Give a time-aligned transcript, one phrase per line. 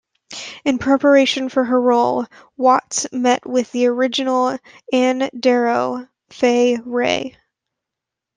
[0.65, 2.25] In preparation for her role,
[2.57, 4.57] Watts met with the original
[4.91, 7.37] Ann Darrow, Fay Wray.